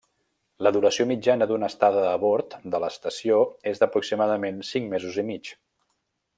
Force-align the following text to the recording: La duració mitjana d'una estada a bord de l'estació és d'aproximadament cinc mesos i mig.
La 0.67 0.69
duració 0.77 1.05
mitjana 1.11 1.47
d'una 1.51 1.69
estada 1.73 2.07
a 2.13 2.15
bord 2.23 2.57
de 2.77 2.81
l'estació 2.85 3.39
és 3.73 3.83
d'aproximadament 3.83 4.61
cinc 4.73 4.93
mesos 4.97 5.25
i 5.25 5.29
mig. 5.33 5.57